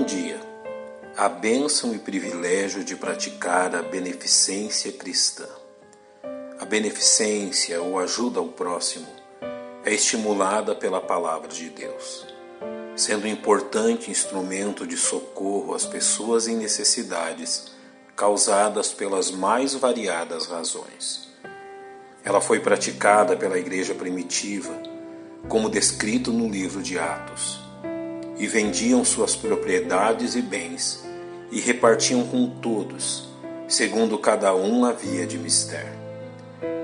[0.00, 0.40] Bom dia.
[1.14, 5.46] A bênção e privilégio de praticar a beneficência cristã.
[6.58, 9.06] A beneficência ou ajuda ao próximo
[9.84, 12.26] é estimulada pela palavra de Deus,
[12.96, 17.70] sendo um importante instrumento de socorro às pessoas em necessidades
[18.16, 21.28] causadas pelas mais variadas razões.
[22.24, 24.72] Ela foi praticada pela igreja primitiva,
[25.46, 27.59] como descrito no livro de Atos
[28.40, 31.04] e vendiam suas propriedades e bens
[31.52, 33.28] e repartiam com todos,
[33.68, 35.86] segundo cada um havia de mister.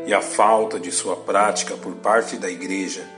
[0.07, 3.09] E a falta de sua prática por parte da igreja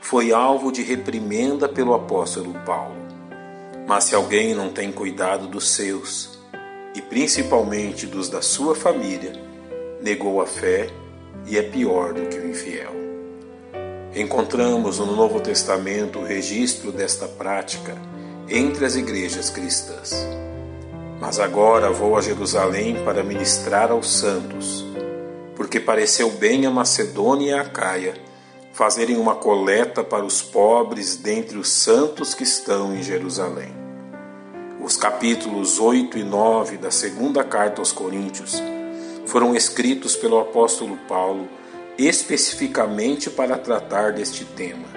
[0.00, 2.94] foi alvo de reprimenda pelo apóstolo Paulo.
[3.88, 6.38] Mas se alguém não tem cuidado dos seus,
[6.94, 9.32] e principalmente dos da sua família,
[10.00, 10.88] negou a fé
[11.44, 13.09] e é pior do que o infiel.
[14.14, 17.96] Encontramos no Novo Testamento o registro desta prática
[18.48, 20.26] entre as igrejas cristãs.
[21.20, 24.84] Mas agora vou a Jerusalém para ministrar aos santos,
[25.54, 28.14] porque pareceu bem a Macedônia e a Caia
[28.72, 33.72] fazerem uma coleta para os pobres dentre os santos que estão em Jerusalém.
[34.82, 38.60] Os capítulos 8 e 9 da segunda carta aos Coríntios
[39.24, 41.59] foram escritos pelo apóstolo Paulo
[41.98, 44.88] especificamente para tratar deste tema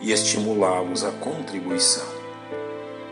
[0.00, 2.06] e estimulá-los à contribuição.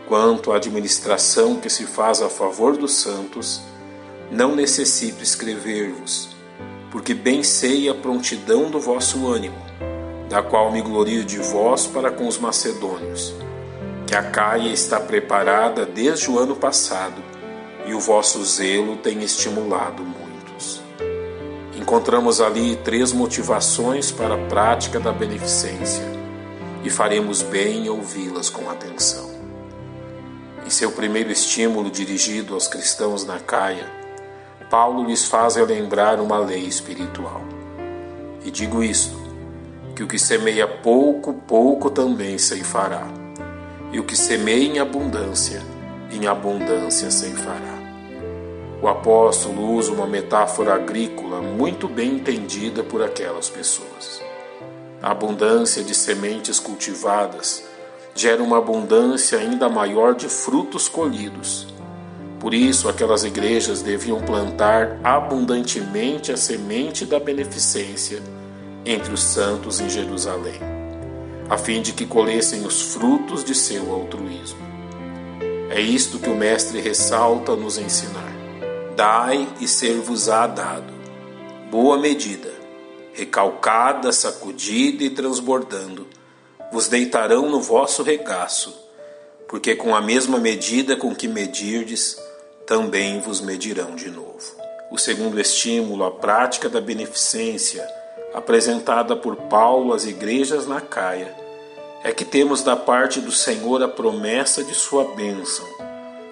[0.07, 3.61] Quanto à administração que se faz a favor dos santos,
[4.31, 6.29] não necessito escrever-vos,
[6.91, 9.57] porque bem sei a prontidão do vosso ânimo,
[10.29, 13.33] da qual me glorio de vós para com os macedônios,
[14.05, 17.21] que a Caia está preparada desde o ano passado,
[17.87, 20.24] e o vosso zelo tem estimulado muito.
[21.85, 26.03] Encontramos ali três motivações para a prática da beneficência
[26.83, 29.29] e faremos bem em ouvi-las com atenção.
[30.65, 33.85] Em seu primeiro estímulo dirigido aos cristãos na Caia,
[34.67, 37.43] Paulo lhes faz relembrar uma lei espiritual.
[38.43, 39.15] E digo isto:
[39.95, 43.05] que o que semeia pouco, pouco também ceifará,
[43.91, 45.61] e o que semeia em abundância,
[46.11, 47.74] em abundância ceifará.
[48.85, 54.21] O apóstolo usa uma metáfora agrícola muito bem entendida por aquelas pessoas.
[55.01, 57.63] A abundância de sementes cultivadas
[58.13, 61.65] gera uma abundância ainda maior de frutos colhidos.
[62.39, 68.21] Por isso, aquelas igrejas deviam plantar abundantemente a semente da beneficência
[68.85, 70.59] entre os santos em Jerusalém,
[71.49, 74.59] a fim de que colhessem os frutos de seu altruísmo.
[75.71, 78.24] É isto que o Mestre ressalta nos ensinar.
[78.95, 80.93] Dai e ser-vos-á dado.
[81.69, 82.49] Boa medida,
[83.11, 86.07] recalcada, sacudida e transbordando,
[86.71, 88.73] vos deitarão no vosso regaço,
[89.49, 92.17] porque com a mesma medida com que medirdes,
[92.65, 94.55] também vos medirão de novo.
[94.89, 97.85] O segundo estímulo, a prática da beneficência,
[98.33, 101.35] apresentada por Paulo às igrejas na Caia,
[102.01, 105.65] é que temos da parte do Senhor a promessa de sua bênção,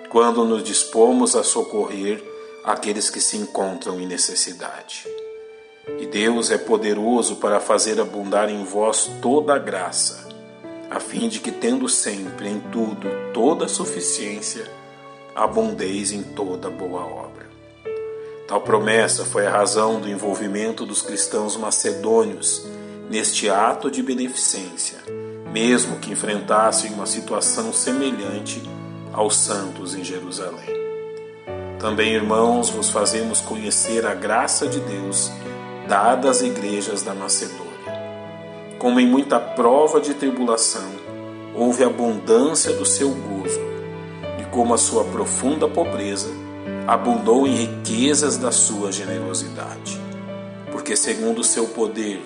[0.09, 2.31] quando nos dispomos a socorrer
[2.63, 5.05] aqueles que se encontram em necessidade.
[5.99, 10.27] E Deus é poderoso para fazer abundar em vós toda a graça,
[10.89, 14.65] a fim de que, tendo sempre em tudo toda a suficiência,
[15.35, 17.43] abundeis em toda boa obra.
[18.47, 22.65] Tal promessa foi a razão do envolvimento dos cristãos macedônios
[23.09, 24.99] neste ato de beneficência,
[25.51, 28.61] mesmo que enfrentassem uma situação semelhante
[29.11, 30.82] aos santos em Jerusalém.
[31.83, 35.29] Também, irmãos, vos fazemos conhecer a graça de Deus
[35.85, 37.67] dada às igrejas da Macedônia.
[38.79, 40.89] Como em muita prova de tribulação,
[41.53, 43.59] houve abundância do seu gozo,
[44.39, 46.29] e como a sua profunda pobreza
[46.87, 49.99] abundou em riquezas da sua generosidade.
[50.71, 52.21] Porque, segundo o seu poder,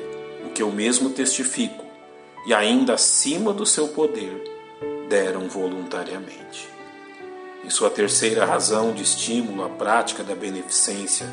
[0.46, 1.84] o que eu mesmo testifico,
[2.46, 4.40] e ainda acima do seu poder,
[5.10, 6.77] deram voluntariamente.
[7.70, 11.28] Sua terceira razão de estímulo à prática da beneficência,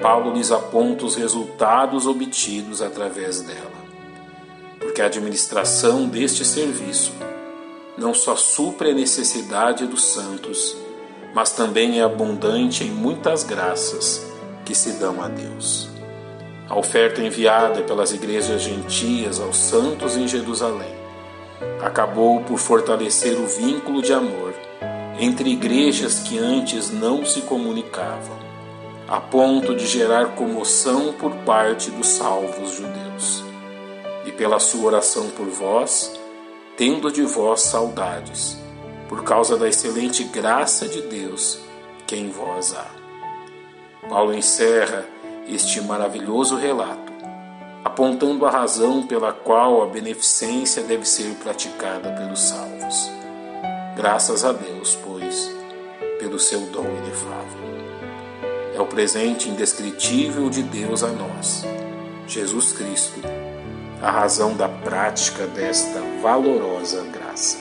[0.00, 3.78] Paulo lhes aponta os resultados obtidos através dela.
[4.78, 7.12] Porque a administração deste serviço
[7.96, 10.76] não só supre a necessidade dos santos,
[11.34, 14.26] mas também é abundante em muitas graças
[14.64, 15.88] que se dão a Deus.
[16.68, 20.96] A oferta enviada pelas igrejas gentias aos santos em Jerusalém
[21.82, 24.47] acabou por fortalecer o vínculo de amor
[25.18, 28.38] entre igrejas que antes não se comunicavam,
[29.08, 33.42] a ponto de gerar comoção por parte dos salvos judeus.
[34.24, 36.18] E pela sua oração por vós,
[36.76, 38.58] tendo de vós saudades,
[39.08, 41.58] por causa da excelente graça de Deus
[42.06, 42.86] que em vós há.
[44.08, 45.04] Paulo encerra
[45.48, 47.12] este maravilhoso relato,
[47.82, 53.17] apontando a razão pela qual a beneficência deve ser praticada pelos salvos.
[53.98, 55.50] Graças a Deus, pois,
[56.20, 57.66] pelo seu dom inefável.
[58.72, 61.64] É o presente indescritível de Deus a nós,
[62.24, 63.20] Jesus Cristo,
[64.00, 67.58] a razão da prática desta valorosa graça.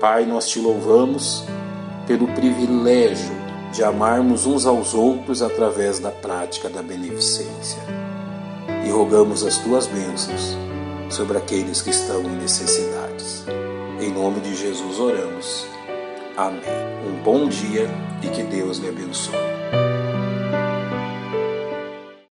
[0.00, 1.44] Pai, nós te louvamos
[2.06, 3.36] pelo privilégio
[3.74, 7.82] de amarmos uns aos outros através da prática da beneficência.
[8.86, 10.56] E rogamos as tuas bênçãos
[11.10, 13.44] sobre aqueles que estão em necessidades.
[14.04, 15.66] Em nome de Jesus oramos.
[16.36, 16.60] Amém.
[17.08, 17.88] Um bom dia
[18.22, 19.53] e que Deus lhe abençoe.